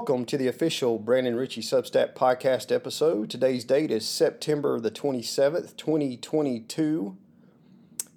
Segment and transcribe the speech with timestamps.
[0.00, 3.28] welcome to the official Brandon Richey Substack podcast episode.
[3.28, 7.18] Today's date is September the 27th, 2022.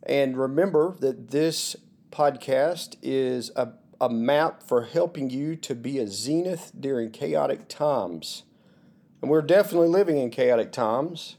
[0.03, 1.75] And remember that this
[2.09, 8.43] podcast is a, a map for helping you to be a zenith during chaotic times.
[9.21, 11.35] And we're definitely living in chaotic times.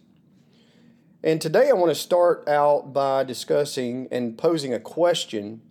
[1.23, 5.63] And today I want to start out by discussing and posing a question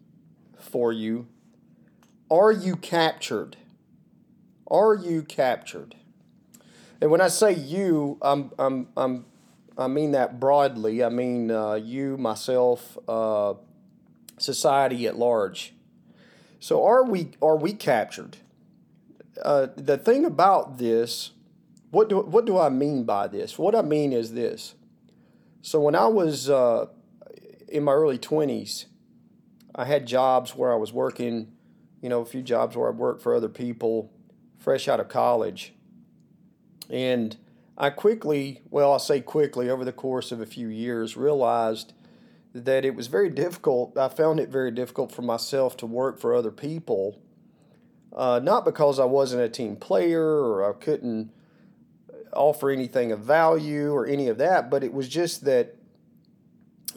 [0.57, 1.27] for you
[2.31, 3.57] Are you captured?
[4.67, 5.95] Are you captured?
[7.01, 9.25] And when I say you, I'm, I'm, I'm,
[9.77, 11.03] I mean that broadly.
[11.03, 13.55] I mean uh, you, myself, uh,
[14.37, 15.73] society at large.
[16.59, 18.37] So are we are we captured?
[19.41, 21.31] Uh, the thing about this,
[21.91, 23.59] what do what do I mean by this?
[23.59, 24.75] What I mean is this.
[25.61, 26.85] So when I was uh,
[27.67, 28.85] in my early twenties,
[29.75, 31.51] I had jobs where I was working,
[32.01, 34.12] you know, a few jobs where I worked for other people
[34.63, 35.73] fresh out of college.
[36.89, 37.35] And
[37.77, 41.91] I quickly, well, I'll say quickly, over the course of a few years, realized
[42.53, 43.97] that it was very difficult.
[43.97, 47.19] I found it very difficult for myself to work for other people,
[48.15, 51.31] uh, not because I wasn't a team player or I couldn't
[52.31, 55.75] offer anything of value or any of that, but it was just that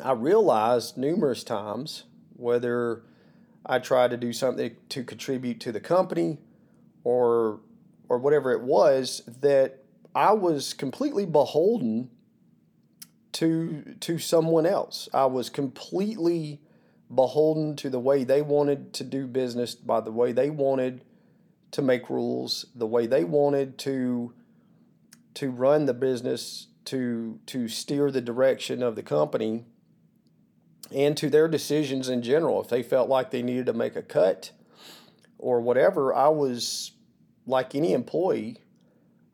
[0.02, 3.02] I realized numerous times whether
[3.64, 6.38] I tried to do something to contribute to the company
[7.06, 7.60] or
[8.08, 12.10] or whatever it was that I was completely beholden
[13.32, 15.08] to to someone else.
[15.14, 16.60] I was completely
[17.14, 21.04] beholden to the way they wanted to do business by the way they wanted
[21.70, 24.34] to make rules, the way they wanted to
[25.34, 29.64] to run the business, to to steer the direction of the company
[30.92, 32.60] and to their decisions in general.
[32.60, 34.50] If they felt like they needed to make a cut
[35.38, 36.92] or whatever, I was
[37.46, 38.58] like any employee,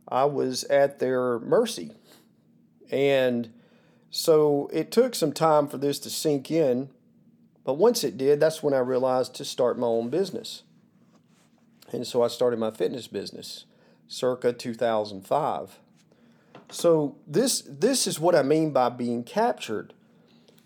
[0.08, 1.92] I was at their mercy.
[2.90, 3.52] And
[4.10, 6.90] so it took some time for this to sink in.
[7.64, 10.62] But once it did, that's when I realized to start my own business.
[11.92, 13.64] And so I started my fitness business
[14.08, 15.78] circa 2005.
[16.70, 19.94] So this this is what I mean by being captured.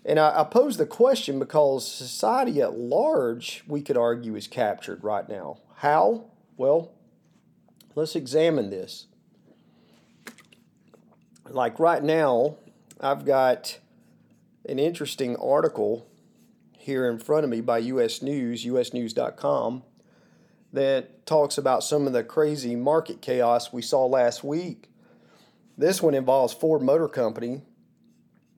[0.05, 5.03] And I, I pose the question because society at large, we could argue, is captured
[5.03, 5.57] right now.
[5.75, 6.25] How?
[6.55, 6.91] Well,
[7.97, 9.07] Let's examine this.
[11.49, 12.57] Like right now,
[13.01, 13.79] I've got
[14.69, 16.05] an interesting article
[16.77, 19.81] here in front of me by US News, usnews.com,
[20.73, 24.91] that talks about some of the crazy market chaos we saw last week.
[25.75, 27.63] This one involves Ford Motor Company.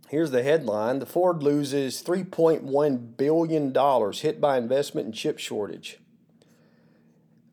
[0.10, 5.98] Here's the headline The Ford loses $3.1 billion hit by investment and chip shortage.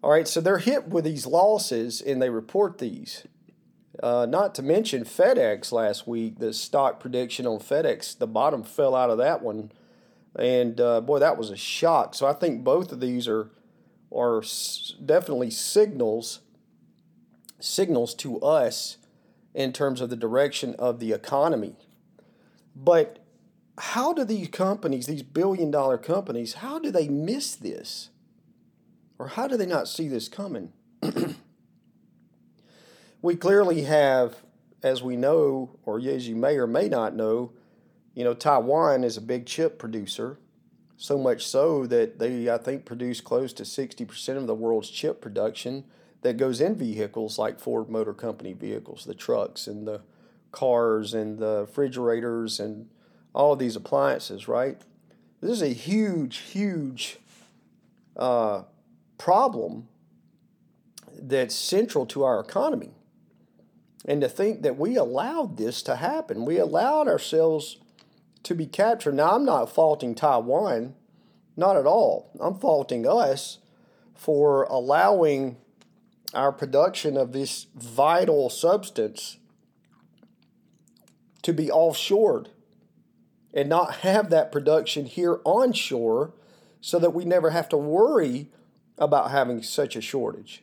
[0.07, 3.27] All right, so they're hit with these losses and they report these.
[4.01, 8.95] Uh, not to mention FedEx last week, the stock prediction on FedEx, the bottom fell
[8.95, 9.73] out of that one.
[10.39, 12.15] And uh, boy, that was a shock.
[12.15, 13.51] So I think both of these are,
[14.15, 14.45] are
[15.05, 16.39] definitely signals,
[17.59, 18.99] signals to us
[19.55, 21.75] in terms of the direction of the economy.
[22.77, 23.19] But
[23.77, 28.11] how do these companies, these billion dollar companies, how do they miss this?
[29.19, 30.73] Or how do they not see this coming?
[33.23, 34.37] we clearly have,
[34.83, 37.53] as we know, or as you may or may not know,
[38.15, 40.39] you know, Taiwan is a big chip producer,
[40.97, 45.21] so much so that they, I think, produce close to 60% of the world's chip
[45.21, 45.85] production
[46.23, 50.01] that goes in vehicles like Ford Motor Company vehicles, the trucks and the
[50.51, 52.89] cars and the refrigerators and
[53.35, 54.81] all of these appliances, right?
[55.43, 57.19] This is a huge, huge
[58.17, 58.63] uh,
[59.19, 59.89] problem
[61.19, 62.91] that's central to our economy.
[64.05, 67.79] And to think that we allowed this to happen, we allowed ourselves
[68.45, 69.15] to be captured.
[69.15, 70.95] Now, I'm not faulting Taiwan,
[71.57, 72.31] not at all.
[72.41, 73.59] I'm faulting us
[74.15, 75.57] for allowing
[76.33, 79.39] our production of this vital substance
[81.43, 82.49] to be offshored
[83.55, 86.33] and not have that production here onshore
[86.81, 88.49] so that we never have to worry
[88.99, 90.63] about having such a shortage.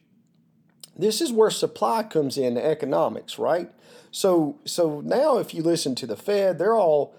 [0.97, 3.71] This is where supply comes in economics, right?
[4.11, 7.15] So so now if you listen to the Fed, they're all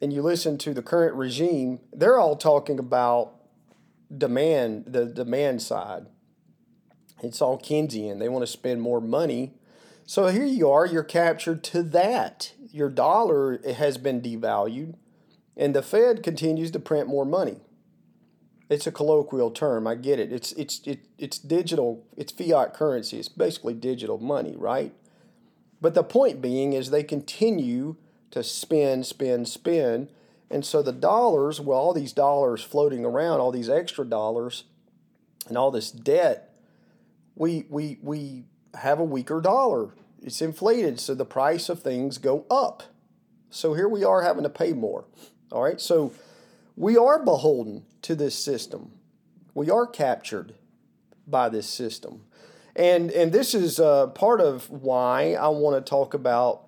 [0.00, 3.34] and you listen to the current regime, they're all talking about
[4.16, 6.06] demand, the demand side.
[7.22, 8.18] It's all Keynesian.
[8.18, 9.52] They want to spend more money.
[10.04, 12.52] So here you are, you're captured to that.
[12.72, 14.96] Your dollar has been devalued,
[15.56, 17.60] and the Fed continues to print more money.
[18.72, 19.86] It's a colloquial term.
[19.86, 20.32] I get it.
[20.32, 22.06] It's it's it, it's digital.
[22.16, 23.18] It's fiat currency.
[23.18, 24.94] It's basically digital money, right?
[25.80, 27.96] But the point being is they continue
[28.30, 30.08] to spend, spend, spend,
[30.50, 34.64] and so the dollars, well, all these dollars floating around, all these extra dollars,
[35.48, 36.54] and all this debt,
[37.34, 39.90] we we we have a weaker dollar.
[40.22, 42.84] It's inflated, so the price of things go up.
[43.50, 45.04] So here we are having to pay more.
[45.50, 46.12] All right, so
[46.76, 48.92] we are beholden to this system.
[49.54, 50.54] We are captured
[51.26, 52.24] by this system.
[52.74, 56.64] And, and this is uh, part of why I want to talk about,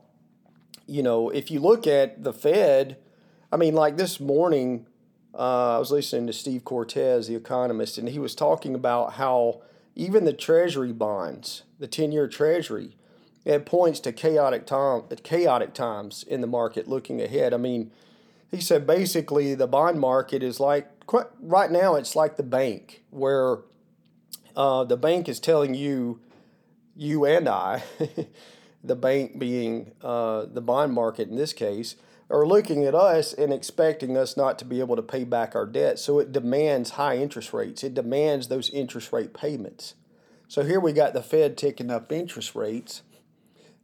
[0.87, 2.99] you know, if you look at the Fed,
[3.51, 4.87] I mean, like this morning,
[5.35, 9.63] uh, I was listening to Steve Cortes, the economist, and he was talking about how
[9.97, 12.97] even the Treasury bonds, the 10 year Treasury,
[13.45, 17.53] it points to chaotic, time, chaotic times in the market looking ahead.
[17.53, 17.91] I mean,
[18.51, 20.89] he said basically the bond market is like,
[21.41, 23.59] right now, it's like the bank, where
[24.57, 26.21] uh, the bank is telling you,
[26.97, 27.83] you and I,
[28.85, 31.97] the bank being uh, the bond market in this case,
[32.31, 35.67] are looking at us and expecting us not to be able to pay back our
[35.67, 35.99] debt.
[35.99, 37.85] So it demands high interest rates.
[37.85, 39.95] It demands those interest rate payments.
[40.49, 43.03] So here we got the Fed ticking up interest rates.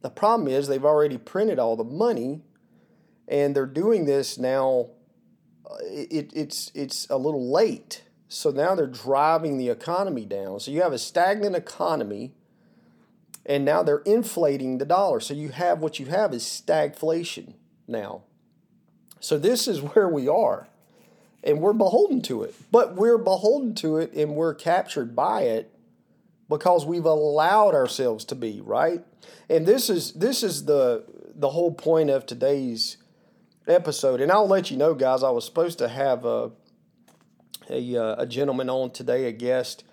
[0.01, 2.41] The problem is they've already printed all the money,
[3.31, 4.89] and they're doing this now.
[5.65, 8.03] Uh, it, it's it's a little late.
[8.27, 10.59] So now they're driving the economy down.
[10.59, 12.33] So you have a stagnant economy,
[13.45, 15.19] and now they're inflating the dollar.
[15.19, 17.53] So you have what you have is stagflation
[17.87, 18.23] now.
[19.19, 20.67] So this is where we are.
[21.43, 22.53] And we're beholden to it.
[22.71, 25.73] But we're beholden to it and we're captured by it
[26.47, 29.03] because we've allowed ourselves to be, right?
[29.49, 32.97] And this is this is the the whole point of today's
[33.71, 34.21] episode.
[34.21, 36.51] And I'll let you know, guys, I was supposed to have a
[37.69, 39.83] a, uh, a gentleman on today, a guest.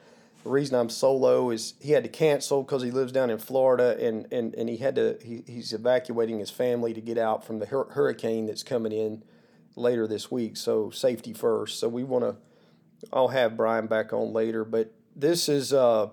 [0.45, 3.97] The reason I'm solo is he had to cancel because he lives down in Florida
[4.01, 7.59] and, and, and he had to he, he's evacuating his family to get out from
[7.59, 9.23] the hur- hurricane that's coming in
[9.77, 10.57] later this week.
[10.57, 11.79] So safety first.
[11.79, 12.37] So we want to.
[13.13, 15.73] I'll have Brian back on later, but this is.
[15.73, 16.09] Uh,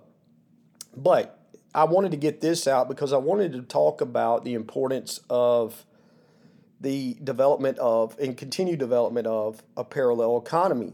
[0.95, 1.39] but
[1.73, 5.85] I wanted to get this out because I wanted to talk about the importance of
[6.79, 10.93] the development of and continued development of a parallel economy.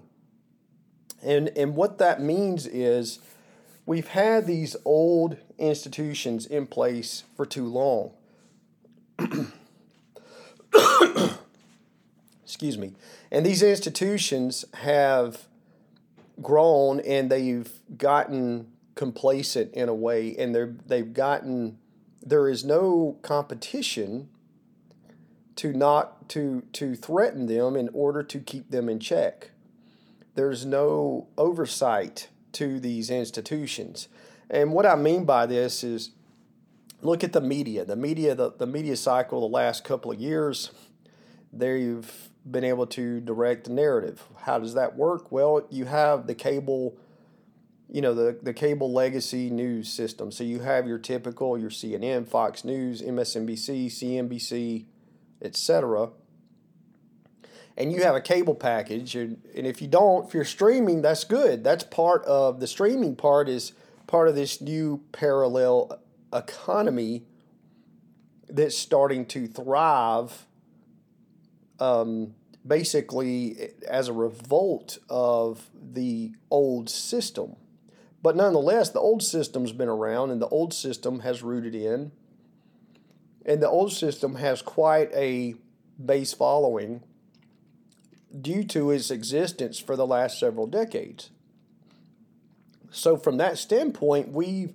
[1.23, 3.19] And, and what that means is
[3.85, 8.11] we've had these old institutions in place for too long.
[12.43, 12.93] Excuse me.
[13.31, 15.47] And these institutions have
[16.41, 21.77] grown and they've gotten complacent in a way and they're they've gotten
[22.21, 24.29] there is no competition
[25.61, 29.51] to not to to threaten them in order to keep them in check
[30.35, 34.07] there's no oversight to these institutions.
[34.49, 36.11] And what I mean by this is
[37.01, 37.85] look at the media.
[37.85, 40.71] The media, the, the media cycle the last couple of years,
[41.51, 44.23] they've been able to direct the narrative.
[44.41, 45.31] How does that work?
[45.31, 46.97] Well, you have the cable,
[47.89, 50.31] you know, the, the cable legacy news system.
[50.31, 54.85] So you have your typical, your CNN, Fox News, MSNBC, CNBC,
[55.41, 56.09] etc
[57.77, 61.23] and you have a cable package and, and if you don't if you're streaming that's
[61.23, 61.63] good.
[61.63, 63.73] That's part of the streaming part is
[64.07, 65.99] part of this new parallel
[66.33, 67.23] economy
[68.49, 70.45] that's starting to thrive
[71.79, 72.35] um,
[72.67, 77.55] basically as a revolt of the old system.
[78.21, 82.11] But nonetheless the old system's been around and the old system has rooted in
[83.45, 85.55] and the old system has quite a
[86.03, 87.03] base following
[88.39, 91.31] due to its existence for the last several decades.
[92.91, 94.73] So, from that standpoint, we've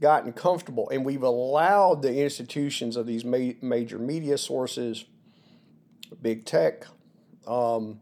[0.00, 5.04] gotten comfortable and we've allowed the institutions of these ma- major media sources,
[6.20, 6.86] big tech,
[7.46, 8.00] um,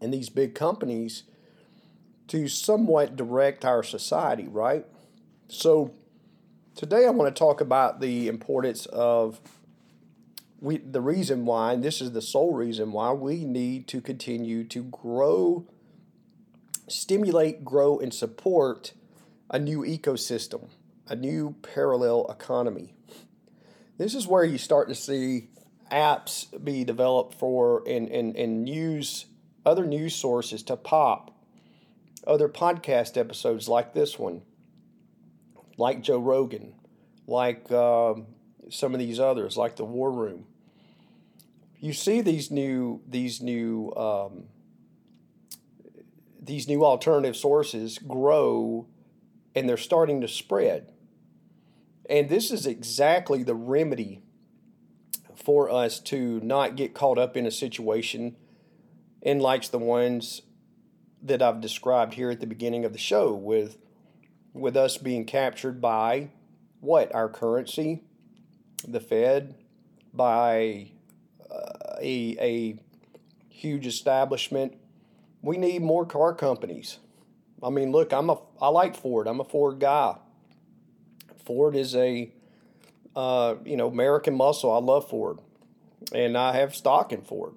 [0.00, 1.24] and these big companies
[2.28, 4.86] to somewhat direct our society, right?
[5.48, 5.92] So,
[6.74, 9.40] today I want to talk about the importance of
[10.60, 14.64] we the reason why, and this is the sole reason why we need to continue
[14.64, 15.66] to grow,
[16.88, 18.92] stimulate, grow, and support
[19.50, 20.68] a new ecosystem,
[21.08, 22.94] a new parallel economy.
[23.98, 25.50] This is where you start to see
[25.92, 29.26] apps be developed for and, and, and news
[29.66, 31.30] other news sources to pop
[32.26, 34.42] other podcast episodes like this one,
[35.76, 36.74] like Joe Rogan,
[37.26, 38.26] like um,
[38.70, 40.46] some of these others, like the War Room
[41.84, 44.44] you see these new these new um,
[46.40, 48.86] these new alternative sources grow
[49.54, 50.90] and they're starting to spread.
[52.08, 54.22] And this is exactly the remedy
[55.34, 58.36] for us to not get caught up in a situation
[59.20, 60.40] in likes the ones
[61.22, 63.76] that I've described here at the beginning of the show with
[64.54, 66.30] with us being captured by
[66.80, 68.02] what our currency,
[68.86, 69.54] the Fed,
[70.14, 70.92] by
[71.50, 72.78] uh, a a
[73.48, 74.76] huge establishment.
[75.42, 76.98] We need more car companies.
[77.62, 79.26] I mean, look, I'm a I like Ford.
[79.26, 80.16] I'm a Ford guy.
[81.44, 82.30] Ford is a
[83.16, 84.72] uh, you know American muscle.
[84.72, 85.38] I love Ford,
[86.12, 87.54] and I have stock in Ford.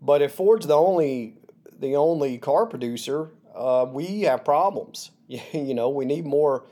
[0.00, 1.34] But if Ford's the only
[1.78, 5.10] the only car producer, uh, we have problems.
[5.28, 6.64] you know, we need more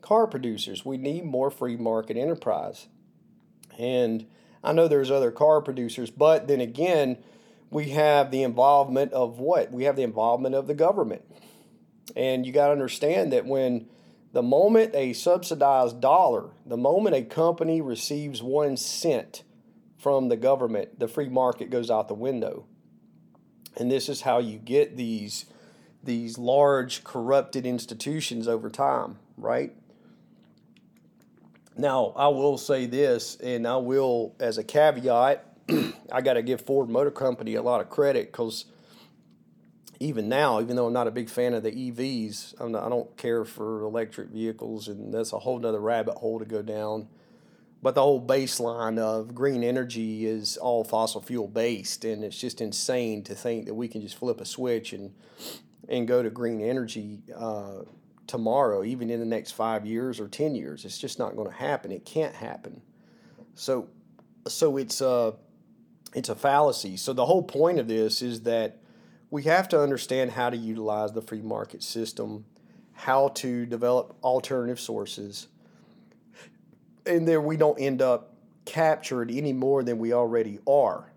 [0.00, 0.84] car producers.
[0.84, 2.88] We need more free market enterprise.
[3.78, 4.26] And
[4.62, 7.18] I know there's other car producers, but then again,
[7.70, 9.72] we have the involvement of what?
[9.72, 11.22] We have the involvement of the government.
[12.14, 13.88] And you got to understand that when
[14.32, 19.42] the moment a subsidized dollar, the moment a company receives one cent
[19.96, 22.66] from the government, the free market goes out the window.
[23.76, 25.46] And this is how you get these
[26.04, 29.72] these large corrupted institutions over time, right?
[31.76, 35.44] Now, I will say this, and I will, as a caveat,
[36.12, 38.66] I got to give Ford Motor Company a lot of credit because
[39.98, 43.16] even now, even though I'm not a big fan of the EVs, not, I don't
[43.16, 47.08] care for electric vehicles, and that's a whole nother rabbit hole to go down.
[47.82, 52.60] But the whole baseline of green energy is all fossil fuel based, and it's just
[52.60, 55.12] insane to think that we can just flip a switch and
[55.88, 57.82] and go to green energy uh,
[58.26, 60.84] tomorrow, even in the next five years or ten years.
[60.84, 61.92] It's just not going to happen.
[61.92, 62.80] It can't happen.
[63.54, 63.88] So,
[64.48, 65.34] so it's a
[66.14, 66.96] it's a fallacy.
[66.96, 68.78] So the whole point of this is that
[69.30, 72.44] we have to understand how to utilize the free market system,
[72.92, 75.48] how to develop alternative sources,
[77.04, 81.10] and then we don't end up captured any more than we already are.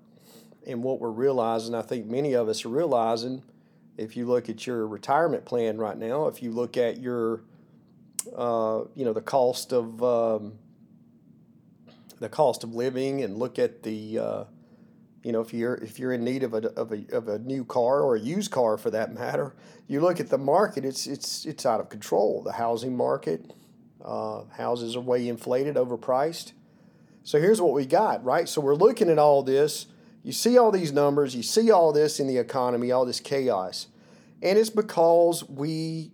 [0.66, 3.44] And what we're realizing, I think many of us are realizing,
[3.98, 7.42] if you look at your retirement plan right now, if you look at your,
[8.36, 10.54] uh, you know, the cost of um,
[12.20, 14.44] the cost of living, and look at the uh,
[15.24, 17.66] you know, if you're if you're in need of a, of a of a new
[17.66, 19.56] car or a used car for that matter,
[19.88, 20.86] you look at the market.
[20.86, 22.44] It's it's it's out of control.
[22.44, 23.52] The housing market,
[24.06, 26.54] uh, houses are way inflated, overpriced.
[27.24, 28.48] So here's what we got, right?
[28.48, 29.88] So we're looking at all this.
[30.28, 31.34] You see all these numbers.
[31.38, 33.88] You see all this in the economy, all this chaos,
[34.44, 36.12] and it's because we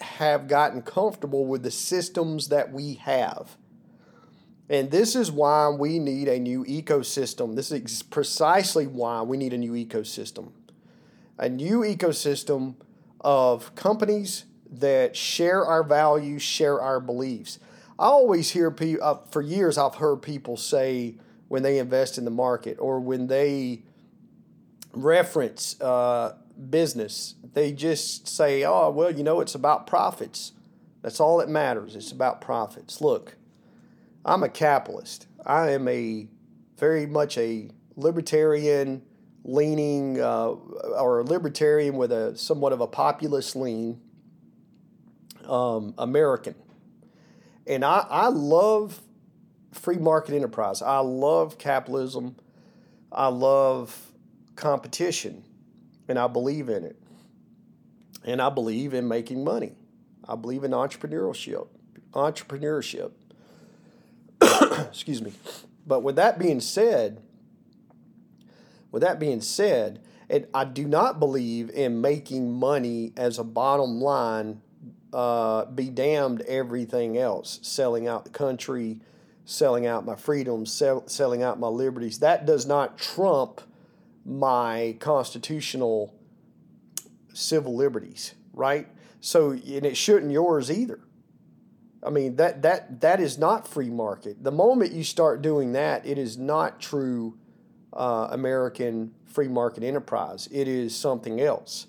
[0.00, 3.56] have gotten comfortable with the systems that we have.
[4.68, 7.54] And this is why we need a new ecosystem.
[7.54, 10.50] This is precisely why we need a new ecosystem.
[11.38, 12.74] A new ecosystem
[13.20, 17.60] of companies that share our values, share our beliefs.
[17.96, 21.14] I always hear people, uh, for years, I've heard people say
[21.48, 23.82] when they invest in the market or when they
[24.92, 26.36] reference uh,
[26.70, 30.52] business, they just say, oh, well, you know, it's about profits.
[31.02, 31.94] That's all that matters.
[31.94, 33.00] It's about profits.
[33.00, 33.36] Look,
[34.24, 35.26] I'm a capitalist.
[35.44, 36.28] I am a
[36.78, 39.02] very much a libertarian
[39.44, 44.00] leaning uh, or a libertarian with a somewhat of a populist lean
[45.44, 46.56] um, American.
[47.66, 49.00] And I, I love
[49.76, 50.82] free market enterprise.
[50.82, 52.36] I love capitalism.
[53.12, 54.12] I love
[54.56, 55.44] competition.
[56.08, 56.96] And I believe in it.
[58.24, 59.72] And I believe in making money.
[60.28, 61.68] I believe in entrepreneurship.
[62.12, 63.12] Entrepreneurship.
[64.88, 65.32] Excuse me.
[65.86, 67.22] But with that being said,
[68.90, 74.00] with that being said, and I do not believe in making money as a bottom
[74.00, 74.60] line.
[75.12, 77.60] Uh, be damned everything else.
[77.62, 79.00] Selling out the country,
[79.46, 82.18] selling out my freedoms, sell, selling out my liberties.
[82.18, 83.62] That does not trump
[84.26, 86.12] my constitutional
[87.32, 88.88] civil liberties, right?
[89.20, 91.00] So, and it shouldn't yours either.
[92.02, 94.42] I mean that that that is not free market.
[94.42, 97.38] The moment you start doing that, it is not true
[97.92, 100.48] uh, American free market enterprise.
[100.52, 101.86] It is something else.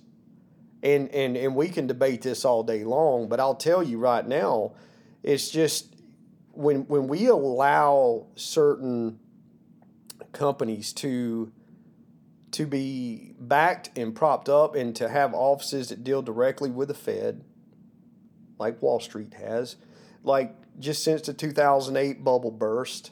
[0.82, 4.26] And and and we can debate this all day long, but I'll tell you right
[4.26, 4.74] now,
[5.22, 5.97] it's just
[6.58, 9.20] when when we allow certain
[10.32, 11.52] companies to
[12.52, 16.94] to be backed and propped up and to have offices that deal directly with the
[16.96, 17.44] Fed,
[18.58, 19.76] like Wall Street has,
[20.24, 23.12] like just since the 2008 bubble burst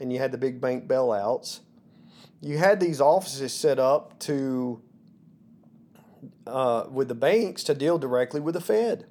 [0.00, 1.60] and you had the big bank bailouts,
[2.40, 4.80] you had these offices set up to
[6.46, 9.06] uh, with the banks to deal directly with the Fed.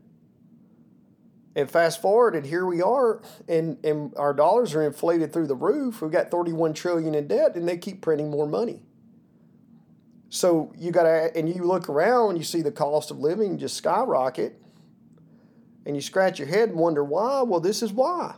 [1.60, 5.58] And fast forward, and here we are, and, and our dollars are inflated through the
[5.58, 6.02] roof.
[6.02, 8.82] We've got 31 trillion in debt, and they keep printing more money.
[10.30, 13.58] So you got to, and you look around, and you see the cost of living
[13.58, 14.58] just skyrocket,
[15.86, 17.42] and you scratch your head and wonder why.
[17.42, 18.36] Well, this is why.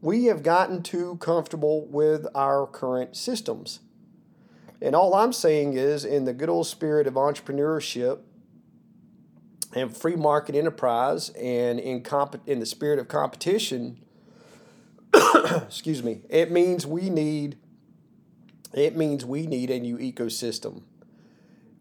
[0.00, 3.80] We have gotten too comfortable with our current systems.
[4.80, 8.20] And all I'm saying is, in the good old spirit of entrepreneurship
[9.74, 13.98] and free market enterprise, and in comp- in the spirit of competition,
[15.66, 17.56] excuse me, it means we need
[18.72, 20.82] it means we need a new ecosystem.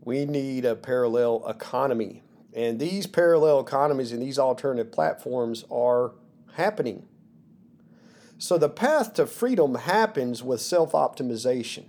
[0.01, 2.21] We need a parallel economy.
[2.53, 6.11] And these parallel economies and these alternative platforms are
[6.53, 7.07] happening.
[8.37, 11.85] So the path to freedom happens with self optimization.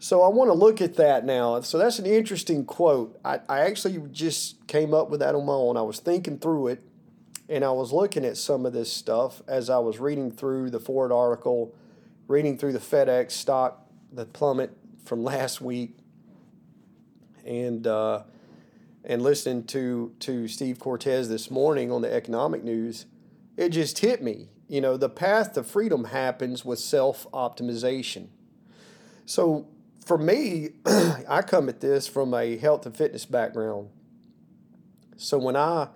[0.00, 1.60] So I want to look at that now.
[1.60, 3.18] So that's an interesting quote.
[3.24, 5.76] I, I actually just came up with that on my own.
[5.76, 6.82] I was thinking through it
[7.48, 10.78] and I was looking at some of this stuff as I was reading through the
[10.78, 11.74] Ford article,
[12.28, 15.96] reading through the FedEx stock, the plummet from last week,
[17.44, 18.22] and uh,
[19.04, 23.06] and listening to to Steve Cortes this morning on the economic news.
[23.56, 24.48] It just hit me.
[24.68, 28.28] You know, the path to freedom happens with self optimization.
[29.24, 29.66] So
[30.08, 33.90] for me, I come at this from a health and fitness background.
[35.18, 35.88] So when I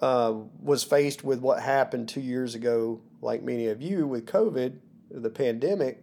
[0.00, 4.78] uh, was faced with what happened two years ago, like many of you with COVID,
[5.12, 6.02] the pandemic,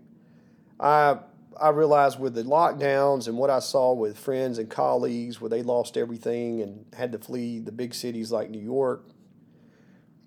[0.80, 1.18] I
[1.60, 5.62] I realized with the lockdowns and what I saw with friends and colleagues where they
[5.62, 9.06] lost everything and had to flee the big cities like New York,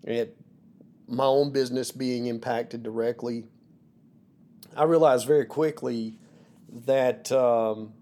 [0.04, 0.28] and
[1.08, 3.44] my own business being impacted directly,
[4.76, 6.18] I realized very quickly
[6.84, 7.92] that um,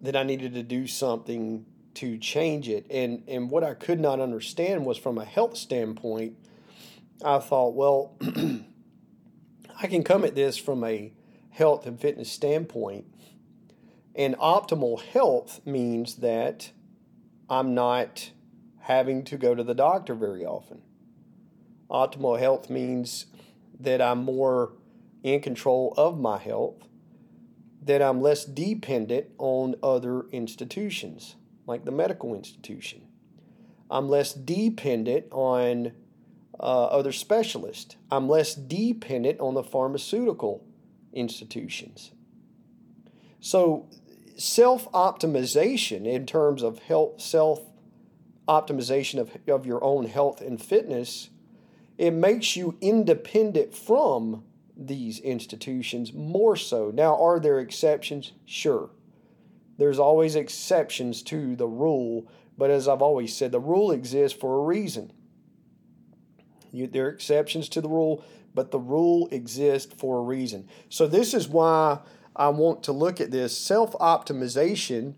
[0.00, 2.86] that I needed to do something to change it.
[2.90, 6.36] And and what I could not understand was from a health standpoint,
[7.24, 8.16] I thought, well,
[9.82, 11.12] I can come at this from a
[11.50, 13.06] health and fitness standpoint.
[14.16, 16.70] And optimal health means that
[17.50, 18.30] I'm not
[18.80, 20.82] having to go to the doctor very often.
[21.90, 23.26] Optimal health means
[23.80, 24.72] that I'm more
[25.22, 26.86] in control of my health
[27.84, 33.02] that I'm less dependent on other institutions, like the medical institution.
[33.90, 35.92] I'm less dependent on
[36.58, 37.96] uh, other specialists.
[38.10, 40.64] I'm less dependent on the pharmaceutical
[41.12, 42.12] institutions.
[43.40, 43.88] So,
[44.36, 47.60] self optimization in terms of health, self
[48.48, 51.30] optimization of, of your own health and fitness,
[51.98, 54.44] it makes you independent from
[54.76, 56.90] these institutions more so.
[56.92, 58.32] Now, are there exceptions?
[58.44, 58.90] Sure.
[59.78, 64.58] There's always exceptions to the rule, but as I've always said, the rule exists for
[64.58, 65.12] a reason.
[66.72, 70.68] You, there are exceptions to the rule, but the rule exists for a reason.
[70.88, 72.00] So, this is why
[72.36, 75.14] I want to look at this self optimization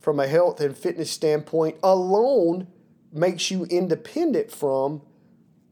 [0.00, 2.68] from a health and fitness standpoint alone
[3.12, 5.02] makes you independent from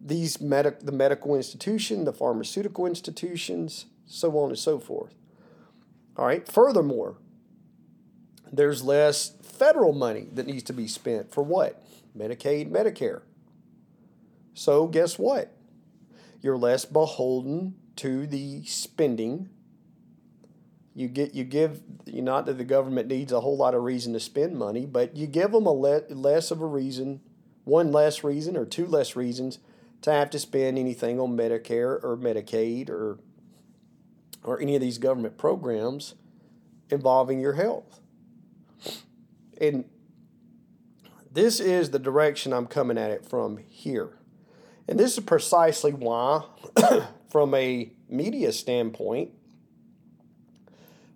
[0.00, 5.14] these medic the medical institution, the pharmaceutical institutions, so on and so forth.
[6.16, 6.46] All right.
[6.46, 7.18] Furthermore,
[8.50, 11.84] there's less federal money that needs to be spent for what?
[12.16, 13.22] Medicaid, Medicare.
[14.54, 15.56] So guess what?
[16.40, 19.50] You're less beholden to the spending.
[20.94, 24.12] You get you give you not that the government needs a whole lot of reason
[24.14, 27.20] to spend money, but you give them a le- less of a reason,
[27.64, 29.58] one less reason or two less reasons
[30.02, 33.18] to have to spend anything on Medicare or Medicaid or
[34.42, 36.14] or any of these government programs
[36.88, 38.00] involving your health.
[39.60, 39.84] And
[41.30, 44.16] this is the direction I'm coming at it from here.
[44.88, 46.44] And this is precisely why,
[47.30, 49.30] from a media standpoint,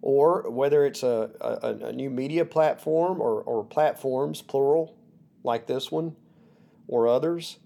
[0.03, 4.95] or whether it's a, a, a, new media platform or, or platforms, plural,
[5.43, 6.15] like this one,
[6.87, 7.57] or others,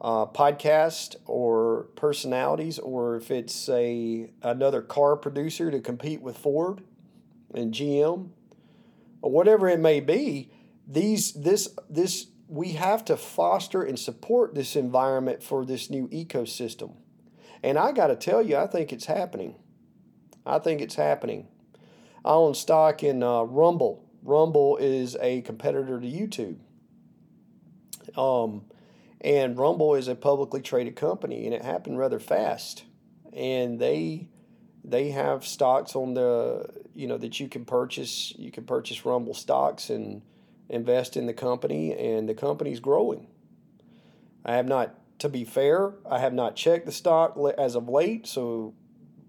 [0.00, 6.82] uh, podcast or personalities, or if it's a another car producer to compete with Ford
[7.52, 8.30] and GM,
[9.22, 10.50] or whatever it may be,
[10.86, 16.94] these this this we have to foster and support this environment for this new ecosystem.
[17.62, 19.54] And I got to tell you, I think it's happening.
[20.44, 21.46] I think it's happening.
[22.24, 24.04] I own stock in uh, Rumble.
[24.22, 26.56] Rumble is a competitor to YouTube.
[28.18, 28.64] Um,
[29.20, 32.84] and Rumble is a publicly traded company, and it happened rather fast.
[33.32, 34.28] And they
[34.82, 39.34] they have stocks on the you know that you can purchase you can purchase Rumble
[39.34, 40.22] stocks and
[40.68, 43.26] invest in the company, and the company's growing.
[44.44, 48.26] I have not, to be fair, I have not checked the stock as of late,
[48.26, 48.72] so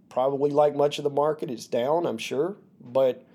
[0.08, 2.06] probably like much of the market, it's down.
[2.06, 3.26] I'm sure, but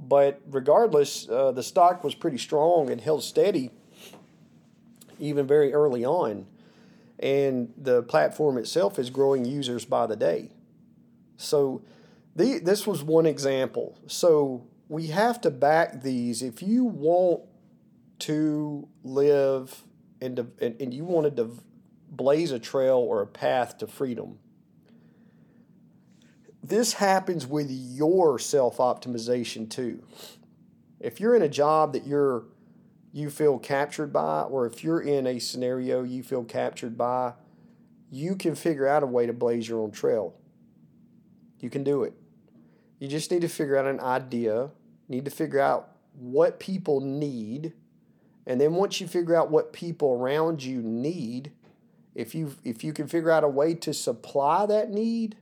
[0.00, 3.70] but regardless, uh, the stock was pretty strong and held steady
[5.18, 6.46] even very early on.
[7.18, 10.50] And the platform itself is growing users by the day.
[11.36, 11.82] So
[12.36, 13.98] the, this was one example.
[14.06, 16.42] So we have to back these.
[16.42, 17.42] If you want
[18.20, 19.82] to live
[20.20, 21.50] and, and, and you wanted to
[22.10, 24.38] blaze a trail or a path to freedom,
[26.62, 30.02] this happens with your self optimization too.
[30.98, 32.44] If you're in a job that you're
[33.14, 37.32] you feel captured by, or if you're in a scenario you feel captured by,
[38.10, 40.34] you can figure out a way to blaze your own trail.
[41.60, 42.12] You can do it.
[42.98, 44.70] You just need to figure out an idea,
[45.08, 47.74] need to figure out what people need,
[48.48, 51.52] and then once you figure out what people around you need,
[52.16, 55.36] if you if you can figure out a way to supply that need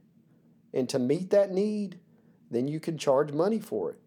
[0.74, 1.98] and to meet that need,
[2.50, 4.01] then you can charge money for it.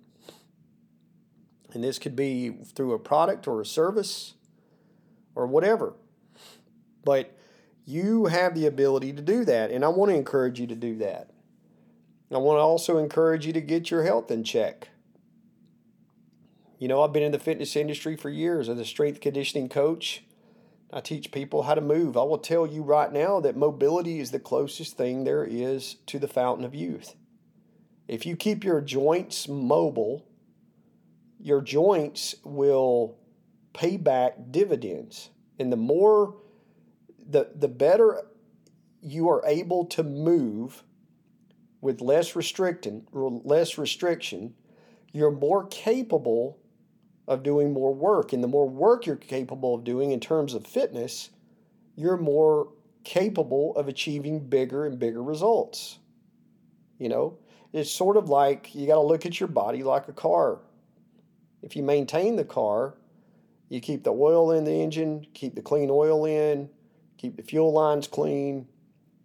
[1.75, 4.33] And this could be through a product or a service
[5.35, 5.93] or whatever.
[7.03, 7.38] But
[7.85, 9.71] you have the ability to do that.
[9.71, 11.31] And I want to encourage you to do that.
[12.31, 14.89] I want to also encourage you to get your health in check.
[16.79, 20.23] You know, I've been in the fitness industry for years as a strength conditioning coach.
[20.91, 22.17] I teach people how to move.
[22.17, 26.19] I will tell you right now that mobility is the closest thing there is to
[26.19, 27.15] the fountain of youth.
[28.07, 30.25] If you keep your joints mobile,
[31.45, 33.19] your joints will
[33.71, 35.29] pay back dividends.
[35.60, 36.38] And the more,
[37.29, 38.23] the, the better
[38.99, 40.84] you are able to move
[41.81, 44.55] with less restriction, less restriction,
[45.13, 46.58] you're more capable
[47.27, 48.34] of doing more work.
[48.34, 51.29] And the more work you're capable of doing in terms of fitness,
[51.95, 52.69] you're more
[53.03, 55.99] capable of achieving bigger and bigger results.
[56.97, 57.38] You know,
[57.71, 60.62] it's sort of like you got to look at your body like a car.
[61.65, 62.93] If you maintain the car,
[63.69, 66.69] you keep the oil in the engine, keep the clean oil in,
[67.17, 68.67] keep the fuel lines clean,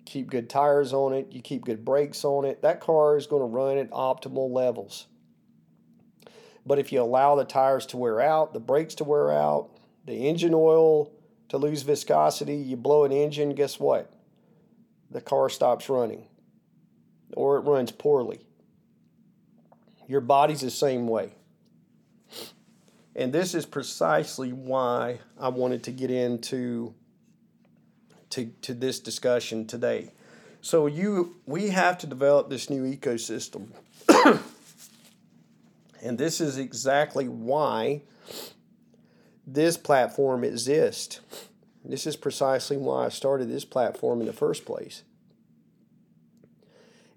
[0.07, 3.43] keep good tires on it, you keep good brakes on it, that car is going
[3.43, 5.07] to run at optimal levels.
[6.65, 9.69] But if you allow the tires to wear out, the brakes to wear out,
[10.07, 11.13] the engine oil
[11.51, 14.15] to lose viscosity, you blow an engine, guess what?
[15.11, 16.27] The car stops running
[17.37, 18.47] or it runs poorly.
[20.09, 21.35] Your body's the same way.
[23.21, 26.95] And this is precisely why I wanted to get into
[28.31, 30.13] to, to this discussion today.
[30.63, 33.69] So you we have to develop this new ecosystem.
[36.03, 38.01] And this is exactly why
[39.47, 41.21] this platform exists.
[41.85, 45.03] This is precisely why I started this platform in the first place.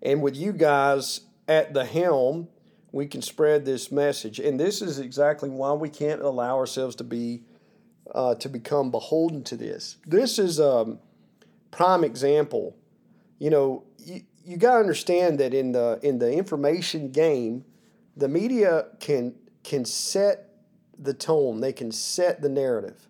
[0.02, 2.50] And with you guys at the helm,
[2.93, 4.39] we can spread this message.
[4.39, 7.41] And this is exactly why we can't allow ourselves to be
[8.13, 9.97] uh, to become beholden to this.
[10.06, 10.99] This is a um,
[11.71, 12.77] prime example.
[13.39, 17.65] You know, you, you got to understand that in the in the information game,
[18.15, 20.51] the media can can set
[20.99, 23.08] the tone, they can set the narrative.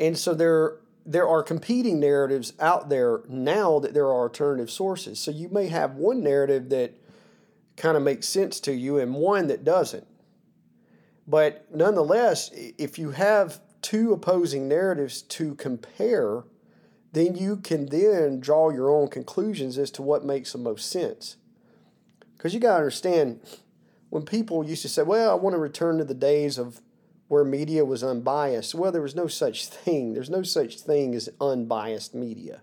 [0.00, 5.20] And so there there are competing narratives out there now that there are alternative sources.
[5.20, 6.98] So you may have one narrative that
[7.82, 10.06] kind of makes sense to you and one that doesn't.
[11.26, 16.44] But nonetheless, if you have two opposing narratives to compare,
[17.10, 21.38] then you can then draw your own conclusions as to what makes the most sense.
[22.36, 23.40] Because you got to understand,
[24.10, 26.80] when people used to say, well, I want to return to the days of
[27.26, 30.14] where media was unbiased, well, there was no such thing.
[30.14, 32.60] There's no such thing as unbiased media.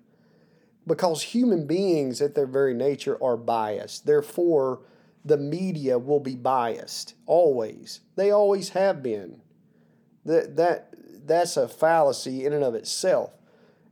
[0.88, 4.06] Because human beings, at their very nature, are biased.
[4.06, 4.80] Therefore,
[5.24, 8.02] the media will be biased always.
[8.16, 9.42] They always have been.
[10.26, 10.94] That that
[11.26, 13.32] that's a fallacy in and of itself.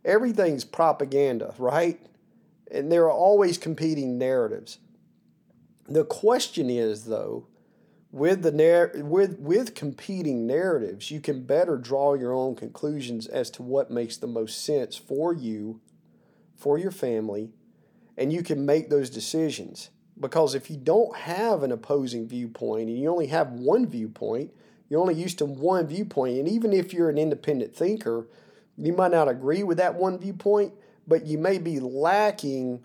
[0.03, 1.99] Everything's propaganda, right?
[2.71, 4.79] And there are always competing narratives.
[5.87, 7.47] The question is, though,
[8.11, 13.49] with the narr- with with competing narratives, you can better draw your own conclusions as
[13.51, 15.81] to what makes the most sense for you,
[16.55, 17.51] for your family,
[18.17, 19.89] and you can make those decisions.
[20.19, 24.51] Because if you don't have an opposing viewpoint and you only have one viewpoint,
[24.89, 28.27] you're only used to one viewpoint, and even if you're an independent thinker,
[28.77, 30.73] you might not agree with that one viewpoint,
[31.07, 32.83] but you may be lacking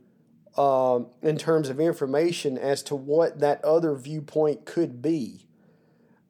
[0.56, 5.46] um, in terms of information as to what that other viewpoint could be,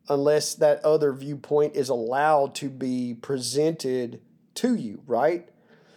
[0.08, 4.20] unless that other viewpoint is allowed to be presented
[4.54, 5.48] to you, right?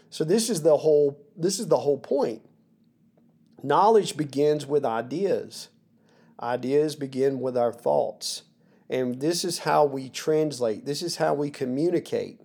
[0.10, 2.42] So this is the whole this is the whole point.
[3.64, 5.70] Knowledge begins with ideas.
[6.42, 8.44] Ideas begin with our thoughts.
[8.90, 10.86] And this is how we translate.
[10.86, 12.40] This is how we communicate.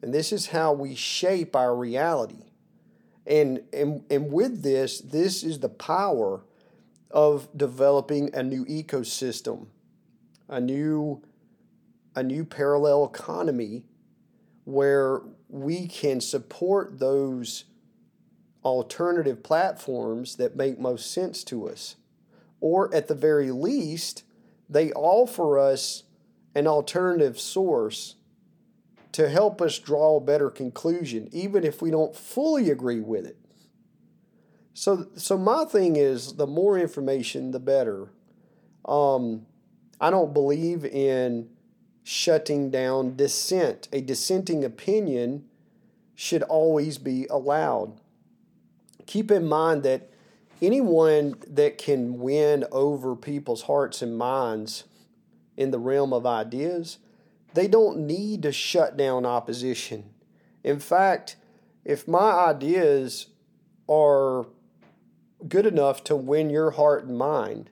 [0.00, 2.44] And this is how we shape our reality.
[3.26, 6.44] And, and, and with this, this is the power
[7.10, 9.66] of developing a new ecosystem,
[10.48, 11.22] a new,
[12.14, 13.84] a new parallel economy
[14.64, 17.64] where we can support those
[18.64, 21.96] alternative platforms that make most sense to us.
[22.60, 24.24] Or at the very least,
[24.68, 26.04] they offer us
[26.54, 28.14] an alternative source
[29.12, 33.36] to help us draw a better conclusion, even if we don't fully agree with it.
[34.72, 38.08] So, so my thing is the more information, the better.
[38.84, 39.46] Um,
[40.00, 41.48] I don't believe in
[42.02, 43.88] shutting down dissent.
[43.92, 45.44] A dissenting opinion
[46.14, 48.00] should always be allowed.
[49.06, 50.10] Keep in mind that
[50.62, 54.84] anyone that can win over people's hearts and minds
[55.56, 56.98] in the realm of ideas
[57.54, 60.10] they don't need to shut down opposition.
[60.62, 61.36] In fact,
[61.84, 63.28] if my ideas
[63.88, 64.46] are
[65.48, 67.70] good enough to win your heart and mind,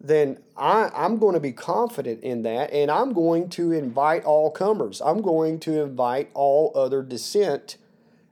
[0.00, 4.50] then I, I'm going to be confident in that and I'm going to invite all
[4.50, 5.02] comers.
[5.04, 7.76] I'm going to invite all other dissent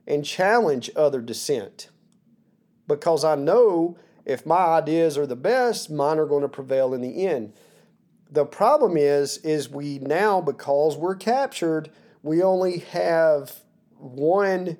[0.07, 1.89] and challenge other dissent
[2.87, 7.01] because I know if my ideas are the best, mine are going to prevail in
[7.01, 7.53] the end.
[8.29, 11.89] The problem is, is we now, because we're captured,
[12.23, 13.61] we only have
[13.97, 14.77] one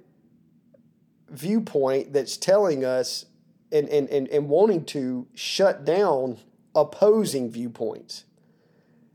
[1.29, 3.25] viewpoint that's telling us
[3.71, 6.37] and, and, and, and wanting to shut down
[6.75, 8.25] opposing viewpoints.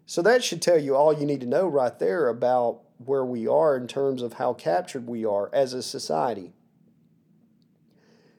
[0.07, 3.47] So that should tell you all you need to know right there about where we
[3.47, 6.53] are in terms of how captured we are as a society.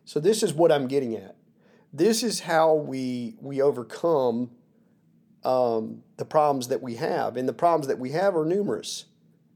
[0.06, 1.36] So this is what I'm getting at.
[1.92, 4.52] This is how we we overcome
[5.44, 7.38] um, the problems that we have.
[7.38, 9.06] And the problems that we have are numerous.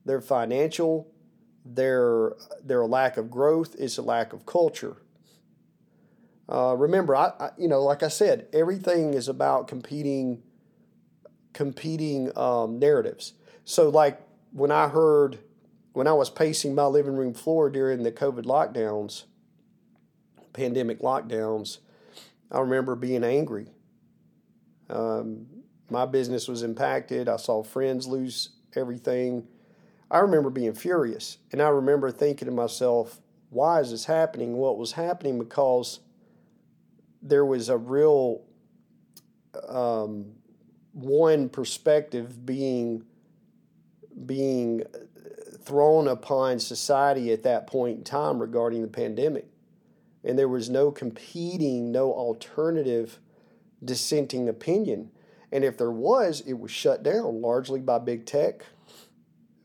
[0.05, 1.11] They're financial,
[1.65, 2.33] they're,
[2.63, 4.97] they're a lack of growth, it's a lack of culture.
[6.49, 10.43] Uh, remember, I, I, you know, like I said, everything is about competing,
[11.51, 13.33] competing um, narratives.
[13.65, 14.21] So, like
[14.53, 15.39] when I heard,
[15.91, 19.25] when I was pacing my living room floor during the COVID lockdowns,
[20.57, 21.77] pandemic lockdowns,
[22.51, 23.67] I remember being angry.
[24.89, 25.45] Um,
[25.89, 27.29] my business was impacted.
[27.29, 29.47] I saw friends lose everything.
[30.09, 31.37] I remember being furious.
[31.51, 34.57] And I remember thinking to myself, why is this happening?
[34.57, 35.99] Well, was happening because
[37.21, 38.41] there was a real
[39.67, 40.33] um,
[40.93, 43.03] one perspective being
[44.25, 44.83] being
[45.61, 49.45] thrown upon society at that point in time regarding the pandemic.
[50.27, 53.19] And there was no competing, no alternative
[53.81, 55.09] dissenting opinion.
[55.53, 58.65] And if there was, it was shut down largely by big tech,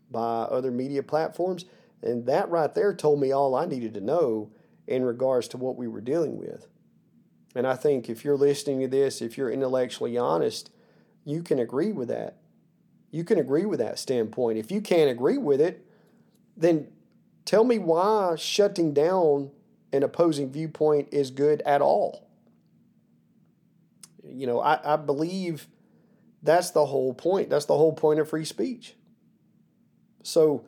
[0.08, 1.64] by other media platforms.
[2.00, 4.52] And that right there told me all I needed to know
[4.86, 6.68] in regards to what we were dealing with.
[7.56, 10.70] And I think if you're listening to this, if you're intellectually honest,
[11.24, 12.36] you can agree with that.
[13.10, 14.58] You can agree with that standpoint.
[14.58, 15.84] If you can't agree with it,
[16.56, 16.86] then
[17.44, 19.50] tell me why shutting down
[19.92, 22.28] an opposing viewpoint is good at all.
[24.24, 25.66] You know, I, I believe
[26.42, 27.50] that's the whole point.
[27.50, 28.94] That's the whole point of free speech.
[30.22, 30.64] So,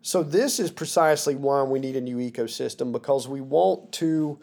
[0.00, 4.38] so this is precisely why we need a new ecosystem because we want to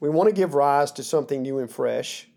[0.00, 2.28] we want to give rise to something new and fresh,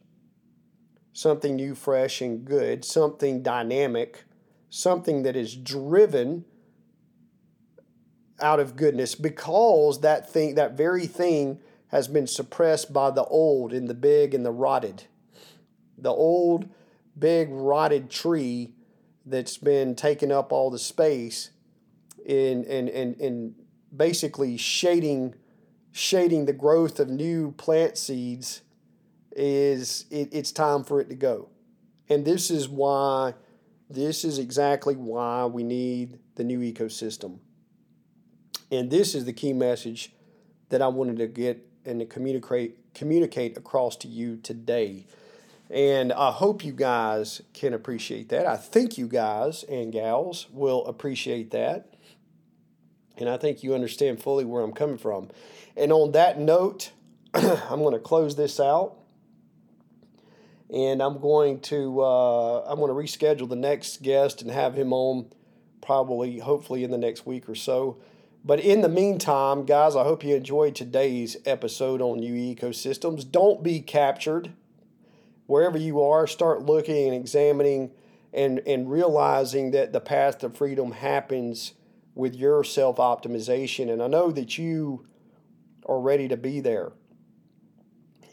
[1.13, 4.23] something new, fresh and good, something dynamic,
[4.69, 6.45] something that is driven
[8.41, 13.71] out of goodness because that thing that very thing has been suppressed by the old
[13.71, 15.03] and the big and the rotted.
[15.97, 16.67] The old
[17.17, 18.73] big rotted tree
[19.25, 21.51] that's been taking up all the space
[22.25, 23.55] in and and, and
[23.95, 25.35] basically shading
[25.91, 28.61] shading the growth of new plant seeds
[29.35, 31.49] is it, it's time for it to go.
[32.09, 33.33] And this is why
[33.89, 37.39] this is exactly why we need the new ecosystem.
[38.71, 40.11] And this is the key message
[40.69, 45.05] that I wanted to get and to communicate communicate across to you today.
[45.69, 48.45] And I hope you guys can appreciate that.
[48.45, 51.93] I think you guys and gals will appreciate that.
[53.17, 55.29] And I think you understand fully where I'm coming from.
[55.75, 56.91] And on that note,
[57.33, 58.95] I'm going to close this out
[60.73, 64.93] and I'm going to uh, I'm going to reschedule the next guest and have him
[64.93, 65.27] on
[65.81, 67.97] probably hopefully in the next week or so.
[68.45, 73.29] But in the meantime, guys, I hope you enjoyed today's episode on UE ecosystems.
[73.29, 74.51] Don't be captured.
[75.47, 77.89] Wherever you are, start looking and examining
[78.31, 81.73] and, and realizing that the path to freedom happens
[82.13, 83.91] with your self optimization.
[83.91, 85.07] And I know that you
[85.87, 86.91] are ready to be there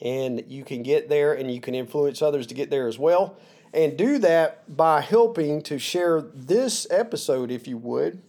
[0.02, 3.38] and you can get there and you can influence others to get there as well.
[3.72, 8.20] And do that by helping to share this episode, if you would.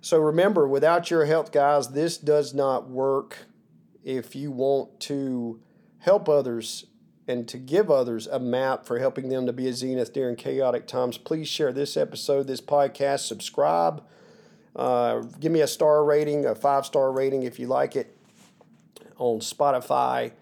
[0.00, 3.46] So remember, without your help, guys, this does not work.
[4.04, 5.60] If you want to
[5.98, 6.86] help others
[7.26, 10.86] and to give others a map for helping them to be a zenith during chaotic
[10.86, 14.02] times, please share this episode, this podcast, subscribe,
[14.76, 18.16] uh, give me a star rating, a five star rating if you like it
[19.18, 20.32] on Spotify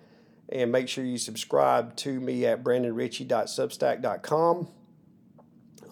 [0.48, 4.68] and make sure you subscribe to me at brandonrichey.substack.com.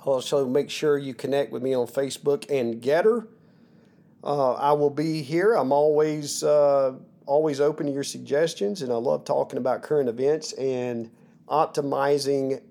[0.04, 3.26] Also, make sure you connect with me on Facebook and Gettr.
[4.24, 5.52] Uh, I will be here.
[5.52, 6.94] I'm always uh,
[7.26, 11.10] always open to your suggestions, and I love talking about current events and
[11.48, 12.62] optimizing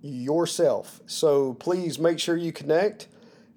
[0.00, 1.00] yourself.
[1.06, 3.08] So please make sure you connect,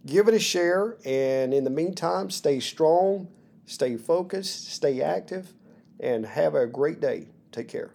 [0.06, 3.30] give it a share, and in the meantime, stay strong,
[3.66, 5.54] stay focused, stay active,
[6.00, 7.30] and have a great day.
[7.54, 7.92] Take care.